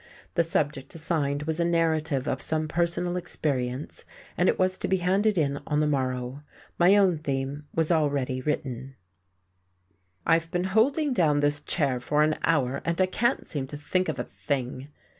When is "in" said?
5.37-5.61